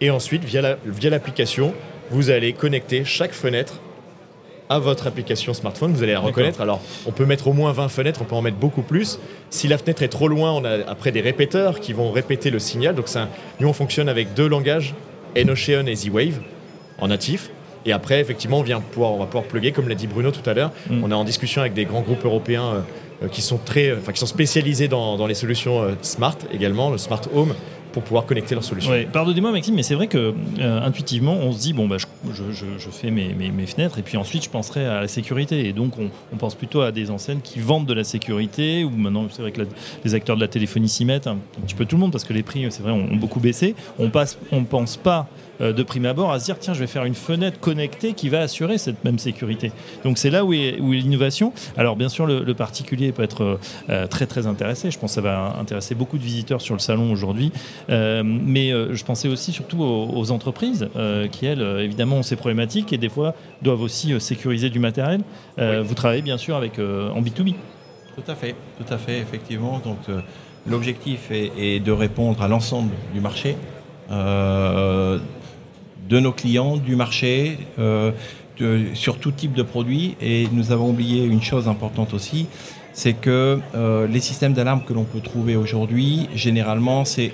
Et 0.00 0.10
ensuite, 0.10 0.44
via 0.44 1.10
l'application, 1.10 1.74
vous 2.10 2.30
allez 2.30 2.52
connecter 2.52 3.04
chaque 3.04 3.32
fenêtre 3.32 3.80
à 4.68 4.78
votre 4.78 5.06
application 5.06 5.52
smartphone, 5.54 5.92
vous 5.92 6.02
allez 6.02 6.12
la 6.12 6.20
reconnaître. 6.20 6.60
Alors, 6.60 6.80
on 7.06 7.12
peut 7.12 7.26
mettre 7.26 7.48
au 7.48 7.52
moins 7.52 7.72
20 7.72 7.88
fenêtres, 7.88 8.20
on 8.22 8.24
peut 8.24 8.34
en 8.34 8.42
mettre 8.42 8.56
beaucoup 8.56 8.82
plus. 8.82 9.18
Si 9.50 9.68
la 9.68 9.78
fenêtre 9.78 10.02
est 10.02 10.08
trop 10.08 10.28
loin, 10.28 10.52
on 10.52 10.64
a 10.64 10.88
après 10.88 11.12
des 11.12 11.20
répéteurs 11.20 11.80
qui 11.80 11.92
vont 11.92 12.10
répéter 12.10 12.50
le 12.50 12.58
signal. 12.58 12.94
Donc, 12.94 13.06
nous, 13.60 13.68
on 13.68 13.72
fonctionne 13.72 14.08
avec 14.08 14.34
deux 14.34 14.48
langages, 14.48 14.94
Enocean 15.36 15.86
et 15.86 15.94
Z-Wave, 15.94 16.40
en 16.98 17.08
natif. 17.08 17.50
Et 17.86 17.92
après, 17.92 18.20
effectivement, 18.20 18.58
on, 18.60 18.62
vient 18.62 18.80
pouvoir, 18.80 19.12
on 19.12 19.18
va 19.18 19.26
pouvoir 19.26 19.44
plugger, 19.44 19.72
comme 19.72 19.88
l'a 19.88 19.94
dit 19.94 20.06
Bruno 20.06 20.30
tout 20.30 20.48
à 20.48 20.54
l'heure. 20.54 20.72
Mm. 20.88 21.04
On 21.04 21.10
est 21.10 21.14
en 21.14 21.24
discussion 21.24 21.60
avec 21.60 21.74
des 21.74 21.84
grands 21.84 22.00
groupes 22.00 22.24
européens 22.24 22.64
euh, 22.64 22.80
euh, 23.24 23.28
qui, 23.28 23.42
sont 23.42 23.58
très, 23.58 23.92
enfin, 23.92 24.12
qui 24.12 24.20
sont 24.20 24.26
spécialisés 24.26 24.88
dans, 24.88 25.26
les 25.26 25.34
solutions 25.34 25.82
euh, 25.82 25.90
smart 26.00 26.38
également, 26.52 26.90
le 26.90 26.98
smart 26.98 27.20
home 27.34 27.54
pour 27.92 28.02
pouvoir 28.02 28.26
connecter 28.26 28.54
leurs 28.54 28.64
solutions. 28.64 28.92
Pardonnez-moi 29.12 29.52
Maxime, 29.52 29.74
mais 29.74 29.84
c'est 29.84 29.94
vrai 29.94 30.08
que 30.08 30.34
intuitivement 30.58 31.34
on 31.34 31.52
se 31.52 31.60
dit 31.60 31.72
bon 31.72 31.86
bah 31.86 31.96
je, 31.96 32.06
fais 32.90 33.10
mes, 33.10 33.66
fenêtres 33.66 33.98
et 33.98 34.02
puis 34.02 34.16
ensuite 34.16 34.44
je 34.44 34.50
penserai 34.50 34.86
à 34.86 35.00
la 35.00 35.08
sécurité. 35.08 35.68
Et 35.68 35.72
donc 35.72 35.94
on, 35.98 36.36
pense 36.36 36.54
plutôt 36.54 36.80
à 36.82 36.92
des 36.92 37.10
enseignes 37.10 37.40
qui 37.40 37.60
vendent 37.60 37.86
de 37.86 37.94
la 37.94 38.04
sécurité, 38.04 38.84
ou 38.84 38.90
maintenant 38.90 39.26
c'est 39.30 39.42
vrai 39.42 39.52
que 39.52 39.62
les 40.04 40.14
acteurs 40.14 40.36
de 40.36 40.40
la 40.40 40.48
téléphonie 40.48 40.88
s'y 40.88 41.04
mettent, 41.04 41.26
un, 41.26 41.38
petit 41.64 41.74
peu 41.74 41.84
tout 41.84 41.96
le 41.96 42.00
monde, 42.00 42.12
parce 42.12 42.24
que 42.24 42.32
les 42.32 42.42
prix, 42.42 42.66
c'est 42.70 42.82
vrai, 42.82 42.92
ont, 42.92 43.16
beaucoup 43.16 43.40
baissé. 43.40 43.74
On 43.98 44.06
ne 44.06 44.10
on 44.52 44.64
pense 44.64 44.96
pas 44.96 45.28
euh, 45.60 45.72
de 45.72 45.82
prime 45.82 46.06
abord 46.06 46.32
à 46.32 46.40
se 46.40 46.46
dire 46.46 46.58
tiens 46.58 46.74
je 46.74 46.80
vais 46.80 46.86
faire 46.86 47.04
une 47.04 47.14
fenêtre 47.14 47.60
connectée 47.60 48.12
qui 48.14 48.28
va 48.28 48.40
assurer 48.40 48.78
cette 48.78 49.04
même 49.04 49.18
sécurité. 49.18 49.72
Donc 50.02 50.18
c'est 50.18 50.30
là 50.30 50.44
où 50.44 50.52
est, 50.52 50.78
l'innovation. 50.80 51.52
Alors 51.76 51.96
bien 51.96 52.08
sûr 52.08 52.26
le, 52.26 52.54
particulier 52.54 53.12
peut 53.12 53.22
être 53.22 53.58
euh, 53.88 54.06
très 54.06 54.26
très 54.26 54.46
intéressé. 54.46 54.90
Je 54.90 54.98
pense 54.98 55.12
que 55.12 55.14
ça 55.16 55.20
va 55.20 55.56
intéresser 55.60 55.94
beaucoup 55.94 56.18
de 56.18 56.22
visiteurs 56.22 56.60
sur 56.60 56.74
le 56.74 56.80
salon 56.80 57.10
aujourd'hui. 57.12 57.52
Euh, 57.90 58.22
mais 58.24 58.70
je 58.70 59.04
pensais 59.04 59.28
aussi 59.28 59.52
surtout 59.52 59.82
aux, 59.82 60.30
entreprises 60.30 60.88
qui 61.32 61.46
elles 61.46 61.60
évidemment 61.80 62.13
ces 62.22 62.36
problématiques 62.36 62.92
et 62.92 62.98
des 62.98 63.08
fois 63.08 63.34
doivent 63.62 63.82
aussi 63.82 64.18
sécuriser 64.20 64.70
du 64.70 64.78
matériel. 64.78 65.20
Vous 65.58 65.94
travaillez 65.94 66.22
bien 66.22 66.38
sûr 66.38 66.56
avec 66.56 66.78
en 66.78 67.20
B2B. 67.20 67.54
Tout 68.14 68.30
à 68.30 68.34
fait, 68.34 68.54
tout 68.78 68.92
à 68.92 68.98
fait 68.98 69.18
effectivement. 69.18 69.80
Donc 69.80 69.98
l'objectif 70.66 71.30
est, 71.30 71.52
est, 71.58 71.80
de 71.80 71.92
répondre 71.92 72.42
à 72.42 72.48
l'ensemble 72.48 72.92
du 73.12 73.20
marché. 73.20 73.56
Euh, 74.10 75.18
de 76.08 76.20
nos 76.20 76.32
clients, 76.32 76.76
du 76.76 76.96
marché, 76.96 77.58
euh, 77.78 78.12
sur 78.94 79.18
tout 79.18 79.32
type 79.32 79.54
de 79.54 79.62
produits. 79.62 80.16
Et 80.20 80.48
nous 80.52 80.72
avons 80.72 80.90
oublié 80.90 81.24
une 81.24 81.42
chose 81.42 81.68
importante 81.68 82.14
aussi, 82.14 82.46
c'est 82.92 83.14
que 83.14 83.58
euh, 83.74 84.06
les 84.06 84.20
systèmes 84.20 84.52
d'alarme 84.52 84.82
que 84.84 84.92
l'on 84.92 85.04
peut 85.04 85.20
trouver 85.20 85.56
aujourd'hui, 85.56 86.28
généralement, 86.34 87.04
c'est 87.04 87.32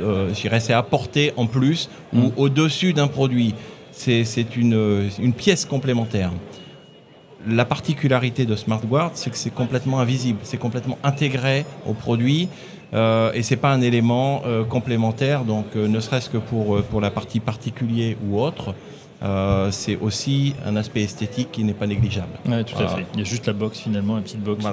euh, 0.00 0.32
apporté 0.70 1.32
en 1.36 1.46
plus 1.46 1.88
ou 2.12 2.18
mm. 2.18 2.32
au-dessus 2.36 2.92
d'un 2.92 3.08
produit. 3.08 3.54
C'est 4.00 4.56
une, 4.56 5.10
une, 5.18 5.34
pièce 5.34 5.66
complémentaire. 5.66 6.32
La 7.46 7.66
particularité 7.66 8.46
de 8.46 8.56
SmartGuard, 8.56 9.10
c'est 9.14 9.28
que 9.28 9.36
c'est 9.36 9.54
complètement 9.54 10.00
invisible, 10.00 10.38
c'est 10.42 10.56
complètement 10.56 10.98
intégré 11.02 11.66
au 11.86 11.92
produit. 11.92 12.48
Euh, 12.92 13.32
et 13.34 13.42
c'est 13.42 13.56
pas 13.56 13.70
un 13.70 13.82
élément 13.82 14.42
euh, 14.46 14.64
complémentaire, 14.64 15.44
donc 15.44 15.66
euh, 15.76 15.86
ne 15.86 16.00
serait-ce 16.00 16.28
que 16.28 16.38
pour, 16.38 16.82
pour 16.84 17.00
la 17.00 17.10
partie 17.10 17.38
particulier 17.38 18.16
ou 18.26 18.40
autre, 18.40 18.74
c'est 19.70 19.96
aussi 20.00 20.54
un 20.64 20.76
aspect 20.76 21.02
esthétique 21.02 21.50
qui 21.52 21.64
n'est 21.64 21.74
pas 21.74 21.86
négligeable. 21.86 22.32
Oui, 22.46 22.64
tout 22.64 22.82
à 22.82 22.88
fait. 22.88 23.06
Il 23.14 23.20
y 23.20 23.22
a 23.22 23.24
juste 23.24 23.46
la 23.46 23.52
box 23.52 23.78
finalement, 23.78 24.16
une 24.16 24.22
petite 24.22 24.42
box 24.42 24.64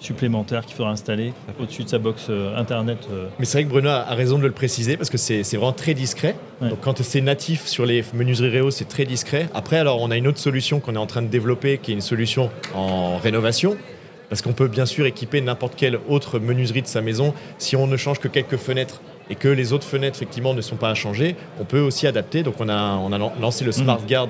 supplémentaire 0.00 0.66
qu'il 0.66 0.74
faudra 0.76 0.92
installer 0.92 1.32
au-dessus 1.60 1.84
de 1.84 1.88
sa 1.88 1.98
box 1.98 2.30
internet. 2.56 3.08
Mais 3.38 3.44
c'est 3.44 3.58
vrai 3.58 3.64
que 3.64 3.70
Bruno 3.70 3.88
a 3.90 4.14
raison 4.14 4.38
de 4.38 4.46
le 4.46 4.52
préciser 4.52 4.96
parce 4.96 5.10
que 5.10 5.18
c'est 5.18 5.42
vraiment 5.56 5.72
très 5.72 5.94
discret. 5.94 6.36
Donc 6.60 6.80
quand 6.80 7.02
c'est 7.02 7.20
natif 7.20 7.66
sur 7.66 7.86
les 7.86 8.04
menuiseries 8.14 8.48
Réo, 8.48 8.70
c'est 8.70 8.86
très 8.86 9.04
discret. 9.04 9.48
Après, 9.54 9.78
alors 9.78 10.00
on 10.00 10.10
a 10.10 10.16
une 10.16 10.26
autre 10.26 10.38
solution 10.38 10.80
qu'on 10.80 10.94
est 10.94 10.98
en 10.98 11.06
train 11.06 11.22
de 11.22 11.28
développer 11.28 11.78
qui 11.78 11.90
est 11.92 11.94
une 11.94 12.00
solution 12.00 12.50
en 12.74 13.18
rénovation 13.18 13.76
parce 14.30 14.40
qu'on 14.40 14.54
peut 14.54 14.68
bien 14.68 14.86
sûr 14.86 15.06
équiper 15.06 15.40
n'importe 15.40 15.74
quelle 15.76 15.98
autre 16.08 16.38
menuiserie 16.38 16.82
de 16.82 16.86
sa 16.86 17.02
maison. 17.02 17.34
Si 17.58 17.76
on 17.76 17.86
ne 17.86 17.96
change 17.96 18.18
que 18.18 18.28
quelques 18.28 18.56
fenêtres 18.56 19.00
et 19.30 19.34
que 19.34 19.48
les 19.48 19.72
autres 19.72 19.86
fenêtres 19.86 20.16
effectivement 20.16 20.54
ne 20.54 20.60
sont 20.60 20.76
pas 20.76 20.90
à 20.90 20.94
changer, 20.94 21.36
on 21.60 21.64
peut 21.64 21.80
aussi 21.80 22.06
adapter. 22.06 22.42
Donc 22.42 22.56
on 22.60 22.68
a, 22.68 22.96
on 22.96 23.12
a 23.12 23.18
lancé 23.40 23.64
le. 23.64 23.72
Smart 23.72 24.00
Guard 24.08 24.28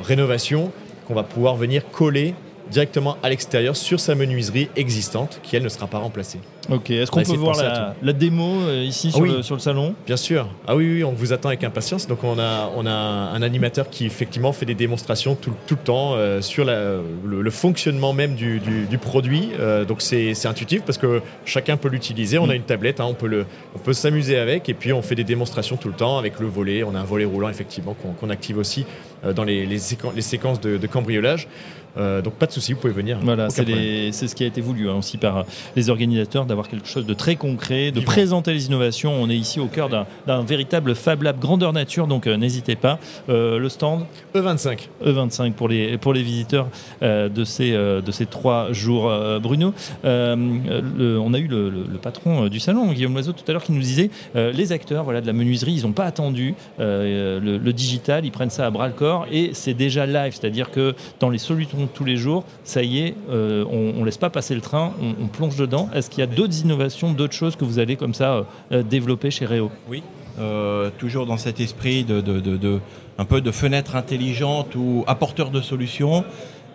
rénovation 0.00 0.72
qu'on 1.06 1.14
va 1.14 1.22
pouvoir 1.22 1.56
venir 1.56 1.90
coller 1.90 2.34
directement 2.70 3.16
à 3.22 3.28
l'extérieur 3.28 3.76
sur 3.76 4.00
sa 4.00 4.14
menuiserie 4.14 4.68
existante 4.76 5.40
qui 5.42 5.56
elle 5.56 5.62
ne 5.62 5.68
sera 5.68 5.86
pas 5.86 5.98
remplacée. 5.98 6.38
Ok, 6.70 6.90
est-ce 6.90 7.10
qu'on 7.10 7.22
peut 7.22 7.36
voir 7.36 7.56
la, 8.02 8.12
démo 8.12 8.60
euh, 8.62 8.84
ici 8.84 9.10
sur, 9.10 9.22
le, 9.22 9.42
sur, 9.42 9.56
le, 9.56 9.60
salon? 9.60 9.94
Bien 10.06 10.16
sûr. 10.16 10.48
Ah 10.66 10.76
oui, 10.76 10.88
oui, 10.94 11.04
on 11.04 11.12
vous 11.12 11.32
attend 11.32 11.48
avec 11.48 11.64
impatience. 11.64 12.06
Donc 12.06 12.22
on 12.22 12.38
a, 12.38 12.70
on 12.76 12.86
a 12.86 12.90
un 12.90 13.42
animateur 13.42 13.90
qui 13.90 14.06
effectivement 14.06 14.52
fait 14.52 14.66
des 14.66 14.74
démonstrations 14.74 15.34
tout, 15.34 15.52
tout 15.66 15.74
le 15.74 15.82
temps 15.82 16.14
euh, 16.14 16.40
sur 16.40 16.64
la, 16.64 16.98
le, 17.24 17.50
fonctionnement 17.50 18.12
même 18.12 18.34
du, 18.34 18.60
du, 18.60 18.98
produit. 18.98 19.50
Euh, 19.58 19.84
donc 19.84 20.02
c'est 20.02 20.46
intuitif 20.46 20.82
parce 20.82 20.98
que 20.98 21.20
chacun 21.44 21.76
peut 21.76 21.88
l'utiliser. 21.88 22.38
On 22.38 22.48
a 22.48 22.52
mm. 22.52 22.56
une 22.56 22.62
tablette, 22.62 23.00
hein, 23.00 23.06
on 23.08 23.14
peut, 23.14 23.26
le, 23.26 23.44
on 23.74 23.78
peut 23.78 23.92
s'amuser 23.92 24.38
avec 24.38 24.68
et 24.68 24.74
puis 24.74 24.92
on 24.92 25.02
fait 25.02 25.16
des 25.16 25.24
démonstrations 25.24 25.76
tout 25.76 25.88
le 25.88 25.94
temps 25.94 26.18
avec 26.18 26.38
le 26.38 26.46
volet. 26.46 26.84
On 26.84 26.94
a 26.94 27.00
un 27.00 27.04
volet 27.04 27.24
roulant 27.24 27.48
effectivement 27.48 27.96
qu'on 28.20 28.30
active 28.30 28.58
aussi 28.58 28.86
dans 29.34 29.44
les, 29.44 29.66
les, 29.66 29.78
les 30.14 30.22
séquences 30.22 30.60
de, 30.60 30.76
de 30.76 30.86
cambriolage. 30.86 31.48
Euh, 31.96 32.22
donc 32.22 32.34
pas 32.34 32.46
de 32.46 32.52
souci, 32.52 32.72
vous 32.72 32.80
pouvez 32.80 32.92
venir. 32.92 33.18
Voilà, 33.22 33.50
c'est 33.50 33.64
ce 33.64 34.34
qui 34.34 34.44
a 34.44 34.46
été 34.46 34.60
voulu 34.60 34.88
hein, 34.88 34.94
aussi 34.94 35.18
par 35.18 35.44
les 35.76 35.90
organisateurs 35.90 36.46
d'avoir 36.46 36.68
quelque 36.68 36.88
chose 36.88 37.06
de 37.06 37.14
très 37.14 37.36
concret, 37.36 37.90
de 37.90 38.00
présenter 38.00 38.52
les 38.52 38.66
innovations. 38.66 39.12
On 39.12 39.28
est 39.28 39.36
ici 39.36 39.60
au 39.60 39.66
cœur 39.66 39.88
d'un 39.88 40.42
véritable 40.42 40.94
Fab 40.94 41.22
Lab 41.22 41.38
grandeur 41.38 41.72
nature, 41.72 42.06
donc 42.06 42.26
euh, 42.26 42.36
n'hésitez 42.36 42.76
pas. 42.76 42.98
Euh, 43.28 43.58
le 43.58 43.68
stand 43.68 44.04
E25. 44.34 44.88
E25 45.04 45.52
pour 45.52 45.68
les, 45.68 45.98
pour 45.98 46.12
les 46.14 46.22
visiteurs 46.22 46.68
de, 47.02 47.44
ces, 47.44 47.72
de 47.72 48.10
ces 48.10 48.26
trois 48.26 48.72
jours. 48.72 49.12
Bruno, 49.40 49.74
on 50.04 51.34
a 51.34 51.38
eu 51.38 51.46
le, 51.48 51.98
patron 52.00 52.48
du 52.48 52.60
salon, 52.60 52.92
Guillaume 52.92 53.12
Loiseau, 53.12 53.32
tout 53.32 53.44
à 53.46 53.52
l'heure 53.52 53.62
qui 53.62 53.72
nous 53.72 53.80
disait 53.80 54.10
les 54.34 54.72
acteurs 54.72 55.04
voilà, 55.04 55.20
de 55.20 55.26
la 55.26 55.32
menuiserie, 55.32 55.74
ils 55.74 55.82
n'ont 55.82 55.92
pas 55.92 56.04
attendu 56.04 56.54
le, 56.78 57.38
le 57.38 57.72
digital, 57.72 58.24
ils 58.24 58.32
prennent 58.32 58.50
ça 58.50 58.66
à 58.66 58.70
bras 58.70 58.88
le 58.88 58.94
corps 58.94 59.26
et 59.30 59.50
c'est 59.52 59.74
déjà 59.74 60.06
live, 60.06 60.32
c'est-à-dire 60.38 60.70
que 60.70 60.94
dans 61.20 61.30
les 61.30 61.38
solutions 61.38 61.81
tous 61.86 62.04
les 62.04 62.16
jours, 62.16 62.44
ça 62.64 62.82
y 62.82 63.00
est, 63.00 63.14
euh, 63.30 63.64
on 63.70 64.00
ne 64.00 64.04
laisse 64.04 64.18
pas 64.18 64.30
passer 64.30 64.54
le 64.54 64.60
train, 64.60 64.92
on, 65.00 65.26
plonge 65.26 65.56
dedans. 65.56 65.88
Est-ce 65.94 66.10
qu'il 66.10 66.20
y 66.20 66.22
a 66.22 66.26
d'autres 66.26 66.60
innovations, 66.60 67.12
d'autres 67.12 67.34
choses 67.34 67.56
que 67.56 67.64
vous 67.64 67.78
allez 67.78 67.96
comme 67.96 68.14
ça 68.14 68.44
euh, 68.72 68.82
développer 68.82 69.30
chez 69.30 69.46
Réo? 69.46 69.70
Oui, 69.88 70.02
euh, 70.38 70.90
toujours 70.98 71.26
dans 71.26 71.36
cet 71.36 71.60
esprit 71.60 72.04
de, 72.04 72.80
un 73.18 73.24
peu 73.24 73.40
de 73.40 73.50
fenêtre 73.50 73.96
intelligente 73.96 74.74
ou 74.74 75.04
apporteur 75.06 75.50
de 75.50 75.60
solutions. 75.60 76.24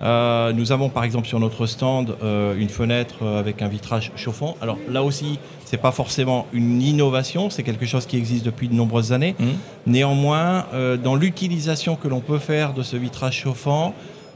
nous 0.02 0.72
avons 0.72 0.90
par 0.90 1.04
exemple 1.04 1.28
sur 1.28 1.40
notre 1.40 1.66
stand 1.66 2.16
une 2.58 2.70
fenêtre 2.70 3.26
avec 3.26 3.62
un 3.62 3.68
vitrage 3.68 4.12
chauffant. 4.16 4.56
Alors 4.62 4.78
là 4.90 5.04
aussi, 5.04 5.40
c'est 5.66 5.82
pas 5.82 5.92
forcément 5.92 6.46
une 6.54 6.82
innovation, 6.82 7.50
c'est 7.50 7.64
quelque 7.64 7.86
chose 7.86 8.06
qui 8.06 8.18
existe 8.18 8.46
depuis 8.46 8.68
de 8.68 8.76
nombreuses 8.76 9.12
années. 9.12 9.36
Mmh. 9.40 9.46
Néanmoins, 9.88 10.66
dans 11.04 11.16
l'utilisation 11.16 11.96
que 11.96 12.08
l'on 12.08 12.22
peut 12.22 12.40
faire 12.40 12.74
de 12.74 12.84
ce 12.84 12.96
vitrage 12.96 13.38
chauffant, 13.38 13.94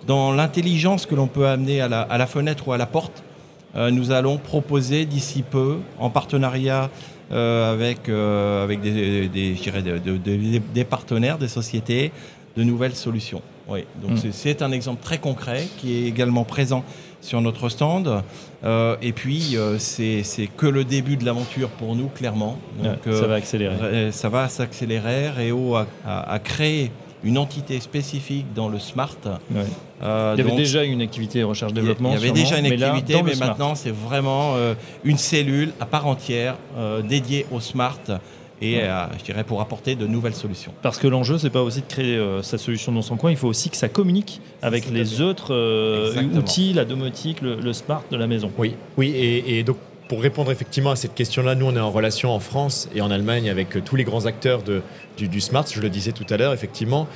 dans 0.07 0.31
l'intelligence 0.31 1.05
que 1.05 1.15
l'on 1.15 1.27
peut 1.27 1.47
amener 1.47 1.81
à 1.81 1.87
la, 1.87 2.27
fenêtre 2.27 2.67
ou 2.67 2.73
à 2.73 2.77
la 2.77 2.85
porte, 2.85 3.23
euh, 3.75 3.91
nous 3.91 4.11
allons 4.11 4.37
proposer 4.37 5.05
d'ici 5.05 5.43
peu, 5.43 5.77
en 5.99 6.09
partenariat 6.09 6.89
euh, 7.31 7.71
avec, 7.71 8.09
euh, 8.09 8.63
avec 8.63 8.81
des, 8.81 9.29
des, 9.29 10.83
partenaires, 10.83 11.37
des 11.37 11.47
sociétés, 11.47 12.11
de 12.57 12.63
nouvelles 12.63 12.95
solutions. 12.95 13.41
Oui, 13.69 13.85
donc 14.01 14.23
mm. 14.23 14.31
c'est 14.31 14.61
un 14.61 14.71
exemple 14.73 15.01
très 15.01 15.19
concret 15.19 15.67
qui 15.77 15.93
est 15.93 16.07
également 16.07 16.43
présent 16.43 16.83
sur 17.21 17.39
notre 17.39 17.69
stand. 17.69 18.23
et 19.01 19.13
puis, 19.13 19.55
c'est 19.77 20.49
que 20.57 20.65
le 20.65 20.83
début 20.83 21.15
de 21.15 21.23
l'aventure 21.23 21.69
pour 21.69 21.95
nous, 21.95 22.07
clairement. 22.07 22.57
Donc, 22.83 23.13
ça 23.13 23.27
va 23.27 23.35
accélérer. 23.35 24.11
ça 24.11 24.27
va 24.27 24.49
s'accélérer. 24.49 25.29
A, 26.05 26.39
créé 26.39 26.91
une 27.23 27.37
entité 27.37 27.79
spécifique 27.79 28.53
dans 28.53 28.69
le 28.69 28.79
smart. 28.79 29.17
Euh, 30.03 30.35
il 30.37 30.43
y 30.43 30.47
avait 30.47 30.55
déjà 30.55 30.83
une 30.83 31.01
activité 31.01 31.43
recherche-développement. 31.43 32.09
Il 32.09 32.13
y 32.13 32.17
avait 32.17 32.31
déjà 32.31 32.57
une 32.57 32.65
activité, 32.65 33.21
mais, 33.23 33.35
maintenant 33.35 33.75
c'est 33.75 33.91
vraiment 33.91 34.55
euh, 34.55 34.73
une 35.03 35.17
cellule 35.17 35.71
à 35.79 35.85
part 35.85 36.07
entière 36.07 36.55
euh, 36.77 37.01
dédiée 37.01 37.45
au 37.51 37.59
smart 37.59 37.99
et 38.63 38.81
je 39.17 39.23
dirais 39.23 39.43
pour 39.43 39.59
apporter 39.59 39.95
de 39.95 40.05
nouvelles 40.05 40.35
solutions. 40.35 40.71
Parce 40.83 40.99
que 40.99 41.07
l'enjeu, 41.07 41.39
c'est 41.39 41.49
pas 41.49 41.63
aussi 41.63 41.81
de 41.81 41.87
créer 41.87 42.23
sa 42.43 42.59
solution 42.59 42.91
dans 42.91 43.01
son 43.01 43.17
coin, 43.17 43.31
il 43.31 43.37
faut 43.37 43.47
aussi 43.47 43.71
que 43.71 43.75
ça 43.75 43.89
communique 43.89 44.39
avec 44.61 44.87
les 44.91 45.19
autres 45.19 46.13
outils, 46.37 46.71
la 46.71 46.85
domotique, 46.85 47.41
le, 47.41 47.73
smart 47.73 48.03
de 48.11 48.17
la 48.17 48.27
maison. 48.27 48.51
Oui, 48.59 48.75
oui, 48.97 49.15
et, 49.15 49.63
donc 49.63 49.77
pour 50.11 50.21
répondre 50.21 50.51
effectivement 50.51 50.91
à 50.91 50.97
cette 50.97 51.15
question-là, 51.15 51.55
nous 51.55 51.67
on 51.67 51.75
est 51.77 51.79
en 51.79 51.89
relation 51.89 52.31
en 52.31 52.41
France 52.41 52.89
et 52.93 52.99
en 52.99 53.11
Allemagne 53.11 53.49
avec 53.49 53.81
tous 53.85 53.95
les 53.95 54.03
grands 54.03 54.25
acteurs 54.25 54.61
du, 55.15 55.39
smart, 55.39 55.63
je 55.73 55.79
le 55.79 55.87
disais 55.87 56.11
tout 56.11 56.25
à 56.29 56.35
l'heure 56.35 56.51
effectivement, 56.51 57.07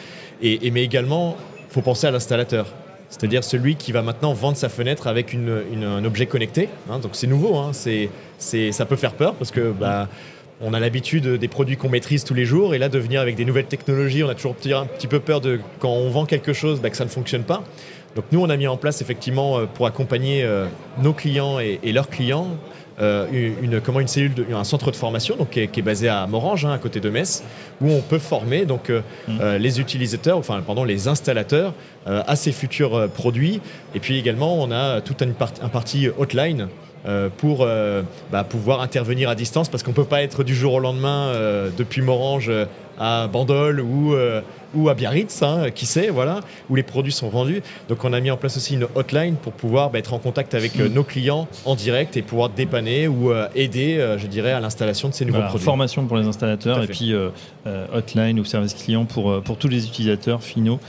et, 0.42 0.72
mais 0.72 0.82
également 0.82 1.36
faut 1.68 1.82
penser 1.82 2.08
à 2.08 2.12
l'installateur. 2.12 2.68
C'est-à-dire 3.10 3.44
celui 3.44 3.76
qui 3.76 3.92
va 3.92 4.02
maintenant 4.02 4.32
vendre 4.32 4.56
sa 4.56 4.70
fenêtre 4.70 5.08
avec 5.08 5.36
un 5.36 6.06
objet 6.06 6.26
connecté. 6.26 6.70
Hein. 6.90 7.00
donc 7.00 7.12
c'est 7.16 7.28
nouveau, 7.28 7.58
hein. 7.58 7.72
ça 7.74 8.86
peut 8.86 8.96
faire 8.96 9.16
peur 9.16 9.34
parce 9.34 9.52
que 9.52 9.74
bah, 9.74 10.08
on 10.62 10.74
a 10.74 10.80
l'habitude 10.80 11.28
des 11.28 11.50
produits 11.50 11.76
qu'on 11.76 11.90
maîtrise 11.90 12.24
tous 12.24 12.34
les 12.34 12.46
jours 12.46 12.76
et 12.76 12.78
là 12.78 12.88
de 12.88 12.98
venir 12.98 13.20
avec 13.20 13.36
des 13.36 13.44
nouvelles 13.44 13.66
technologies, 13.66 14.24
on 14.24 14.30
a 14.30 14.36
toujours 14.36 14.56
un 14.74 14.86
petit 14.86 15.08
peu 15.08 15.20
peur 15.20 15.42
de 15.42 15.60
quand 15.80 15.92
on 15.92 16.10
vend 16.12 16.26
quelque 16.26 16.54
chose 16.54 16.80
bah, 16.80 16.90
que 16.90 16.96
ça 16.96 17.04
ne 17.04 17.10
fonctionne 17.10 17.44
pas. 17.44 17.62
Donc 18.16 18.24
nous 18.32 18.40
on 18.40 18.50
a 18.50 18.56
mis 18.56 18.68
en 18.68 18.78
place 18.78 19.02
effectivement 19.02 19.60
euh, 19.60 19.66
pour 19.66 19.86
accompagner 19.86 20.44
euh, 20.44 20.68
nos 21.02 21.12
clients 21.12 21.60
et, 21.60 21.80
leurs 21.92 22.10
clients 22.10 22.48
euh, 23.02 23.28
une, 23.62 23.82
comment 23.82 24.00
une 24.00 24.08
cellule, 24.08 24.34
de, 24.34 24.46
un 24.54 24.64
centre 24.64 24.90
de 24.90 24.96
formation 24.96 25.36
donc, 25.36 25.50
qui, 25.50 25.60
est, 25.60 25.82
basé 25.82 26.08
à 26.08 26.26
Morange, 26.28 26.66
hein, 26.66 26.72
à 26.72 26.78
côté 26.78 27.02
de 27.02 27.10
Metz, 27.10 27.44
où 27.82 27.92
on 27.92 28.02
peut 28.02 28.20
former 28.20 28.66
donc, 28.66 28.90
euh, 28.90 29.02
mmh. 29.28 29.38
euh, 29.42 29.58
les 29.58 29.82
utilisateurs, 29.82 30.38
enfin 30.38 30.62
pardon, 30.66 30.84
les 30.84 31.08
installateurs 31.08 31.74
à 32.06 32.36
ces 32.36 32.52
futurs 32.52 33.10
produits. 33.10 33.62
Et 33.96 34.00
puis 34.00 34.20
également, 34.20 34.62
on 34.62 34.70
a 34.72 35.02
toute 35.02 35.24
une 35.24 35.34
un 35.64 35.70
partie 35.70 36.08
hotline 36.08 36.68
pour 37.38 37.68
bah, 38.32 38.44
pouvoir 38.44 38.82
intervenir 38.82 39.28
à 39.28 39.34
distance 39.34 39.70
parce 39.70 39.82
qu'on 39.82 39.90
ne 39.90 39.96
peut 39.96 40.06
pas 40.06 40.22
être 40.22 40.44
du 40.44 40.54
jour 40.54 40.76
au 40.76 40.80
lendemain 40.80 41.34
depuis 41.76 42.04
Morange 42.04 42.52
à 43.00 43.28
Bandol 43.28 43.82
ou, 43.82 44.16
ou 44.76 44.90
à 44.90 44.94
Biarritz, 44.94 45.42
hein, 45.42 45.72
qui 45.74 45.86
sait, 45.86 46.10
voilà, 46.10 46.42
où 46.70 46.76
les 46.76 46.84
produits 46.84 47.12
sont 47.12 47.30
vendus. 47.30 47.62
Donc 47.90 48.04
on 48.04 48.14
a 48.14 48.20
mis 48.20 48.32
en 48.32 48.38
place 48.38 48.58
aussi 48.58 48.76
une 48.76 48.88
hotline 48.96 49.36
pour 49.36 49.54
pouvoir 49.54 49.90
bah, 49.90 50.00
être 50.00 50.14
en 50.14 50.20
contact 50.20 50.54
avec 50.54 50.80
euh, 50.80 50.90
nos 50.90 51.04
clients 51.04 51.48
en 51.66 51.76
direct 51.76 52.18
et 52.18 52.22
pouvoir 52.22 52.50
dépanner 52.50 53.08
ou 53.08 53.32
euh, 53.32 53.48
aider, 53.56 53.98
euh, 53.98 54.18
je 54.18 54.28
dirais, 54.28 54.52
à 54.52 54.60
l'installation 54.60 55.10
de 55.10 55.14
ces 55.14 55.26
nouveaux 55.26 55.42
produits. 55.42 55.66
Formation 55.66 56.06
pour 56.06 56.18
les 56.18 56.28
installateurs 56.28 56.84
et 56.84 56.88
puis 56.88 57.14
hotline 57.94 58.40
ou 58.40 58.46
service 58.46 58.74
client 58.74 59.06
pour, 59.06 59.42
pour 59.42 59.58
tous 59.58 59.68
les 59.68 59.86
utilisateurs 59.88 60.44
finaux 60.44 60.80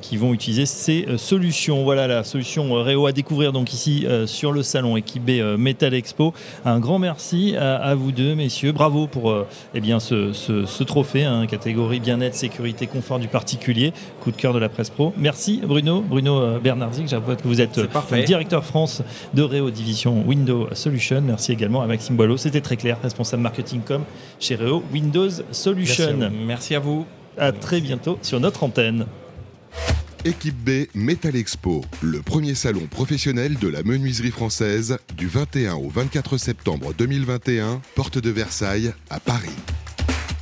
qui 0.00 0.16
vont 0.16 0.34
utiliser 0.34 0.66
ces 0.66 1.06
solutions. 1.16 1.84
Voilà 1.84 2.06
la 2.06 2.24
solution 2.24 2.72
Réo 2.82 3.06
à 3.06 3.12
découvrir 3.12 3.52
donc 3.52 3.72
ici 3.72 4.06
sur 4.26 4.50
le 4.52 4.62
salon 4.62 4.96
équipé 4.96 5.42
Metal 5.56 5.94
Expo. 5.94 6.34
Un 6.64 6.80
grand 6.80 6.98
merci 6.98 7.54
à, 7.56 7.94
vous 7.94 8.10
deux, 8.10 8.34
messieurs. 8.34 8.72
Bravo 8.72 9.06
pour 9.06 9.34
eh 9.74 9.80
bien, 9.80 10.00
ce, 10.00 10.32
ce, 10.32 10.82
trophée, 10.82 11.24
hein, 11.24 11.46
catégorie 11.46 12.00
bien-être, 12.00 12.34
sécurité, 12.34 12.86
confort 12.86 13.17
du 13.18 13.28
particulier. 13.28 13.92
Coup 14.20 14.30
de 14.30 14.36
cœur 14.36 14.52
de 14.52 14.58
la 14.58 14.68
presse 14.68 14.90
pro. 14.90 15.12
Merci 15.16 15.60
Bruno. 15.64 16.00
Bruno 16.02 16.58
Bernardic, 16.58 17.08
j'avoue 17.08 17.34
que 17.36 17.46
vous 17.46 17.60
êtes 17.60 17.80
directeur 18.26 18.64
France 18.64 19.02
de 19.34 19.42
Réo 19.42 19.70
Division 19.70 20.24
Windows 20.26 20.68
Solution. 20.72 21.20
Merci 21.20 21.52
également 21.52 21.82
à 21.82 21.86
Maxime 21.86 22.16
Boileau. 22.16 22.36
C'était 22.36 22.60
très 22.60 22.76
clair, 22.76 22.98
responsable 23.02 23.42
marketing 23.42 23.80
com 23.86 24.04
chez 24.40 24.54
Réo 24.54 24.82
Windows 24.92 25.30
Solution. 25.52 26.30
Merci 26.46 26.74
à 26.74 26.80
vous. 26.80 27.06
À 27.36 27.52
très 27.52 27.80
bientôt 27.80 28.18
sur 28.22 28.40
notre 28.40 28.64
antenne. 28.64 29.06
Équipe 30.24 30.56
B 30.56 30.86
Metal 30.94 31.36
Expo, 31.36 31.84
le 32.02 32.20
premier 32.22 32.54
salon 32.54 32.86
professionnel 32.90 33.56
de 33.56 33.68
la 33.68 33.84
menuiserie 33.84 34.32
française 34.32 34.98
du 35.16 35.28
21 35.28 35.74
au 35.74 35.88
24 35.88 36.36
septembre 36.36 36.92
2021, 36.98 37.80
porte 37.94 38.18
de 38.18 38.30
Versailles 38.30 38.92
à 39.10 39.20
Paris. 39.20 39.48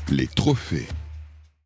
Les 0.09 0.27
trophées 0.27 0.89